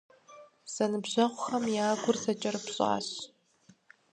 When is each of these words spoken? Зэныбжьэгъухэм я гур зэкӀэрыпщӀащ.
Зэныбжьэгъухэм 0.73 1.65
я 1.83 1.87
гур 2.01 2.17
зэкӀэрыпщӀащ. 2.23 3.07